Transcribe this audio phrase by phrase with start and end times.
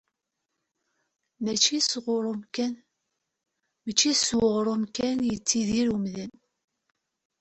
[1.43, 1.77] Mačči
[4.19, 6.33] s uɣrum kan i yettidir umdan.